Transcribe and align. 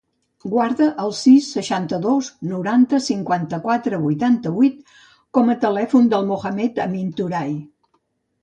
Guarda 0.51 0.85
el 1.01 1.11
sis, 1.17 1.49
seixanta-dos, 1.57 2.29
noranta, 2.53 3.01
cinquanta-quatre, 3.09 3.99
vuitanta-vuit 4.07 4.97
com 5.39 5.55
a 5.55 5.57
telèfon 5.67 6.11
del 6.15 6.27
Mohamed 6.33 6.83
amin 6.89 7.17
Touray. 7.21 7.55